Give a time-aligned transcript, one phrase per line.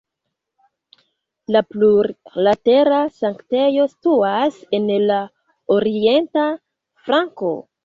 [1.55, 5.21] La plurlatera sanktejo situas en la
[5.79, 6.51] orienta
[7.07, 7.55] flanko.